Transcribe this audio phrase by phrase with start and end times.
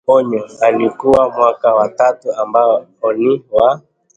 [0.17, 2.85] Anyoo alikuwa mwaka wa tatu ambao
[3.17, 3.81] ni wa